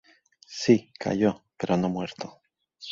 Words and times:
Sí, 0.47 0.91
cayó, 0.97 1.43
pero 1.57 1.77
no 1.77 1.87
muerto. 1.87 2.41